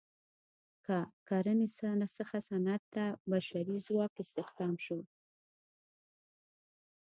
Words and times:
له 0.87 0.99
کرنې 1.27 1.67
څخه 2.17 2.35
صنعت 2.49 2.83
ته 2.93 3.05
بشري 3.31 3.77
ځواک 3.85 4.13
استخدام 4.23 4.73
شو. 4.85 4.99